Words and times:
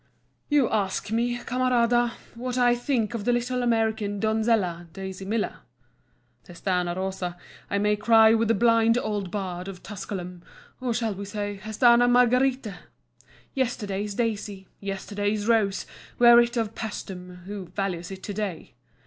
YOU 0.49 0.67
ask 0.67 1.11
me, 1.11 1.37
Camarada, 1.37 2.13
what 2.33 2.57
I 2.57 2.73
think 2.73 3.13
of 3.13 3.23
the 3.23 3.31
little 3.31 3.61
American 3.61 4.19
donzella, 4.19 4.87
Daisy 4.93 5.25
Miller? 5.25 5.57
Hesterna 6.47 6.95
Rosa, 6.95 7.37
I 7.69 7.77
may 7.77 7.95
cry 7.97 8.33
with 8.33 8.47
the 8.47 8.55
blind 8.55 8.97
old 8.97 9.29
bard 9.29 9.67
of 9.67 9.83
Tusculum; 9.83 10.41
or 10.79 10.91
shall 10.95 11.13
we 11.13 11.25
say, 11.25 11.59
Hesterna 11.61 12.07
Margaritæ? 12.07 12.77
Yesterday's 13.53 14.15
Daisy, 14.15 14.67
yesterday's 14.79 15.47
Rose, 15.47 15.85
were 16.17 16.39
it 16.39 16.57
of 16.57 16.73
Pæstum, 16.73 17.43
who 17.43 17.67
values 17.67 18.09
it 18.09 18.23
to 18.23 18.33
day? 18.33 18.73